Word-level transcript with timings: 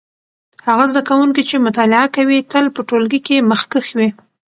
هغه 0.67 0.85
زده 0.91 1.01
کوونکی 1.09 1.43
چې 1.49 1.63
مطالعه 1.67 2.07
کوي 2.15 2.39
تل 2.51 2.65
په 2.75 2.81
ټولګي 2.89 3.19
کې 3.27 3.45
مخکښ 3.49 3.85
وي. 3.97 4.09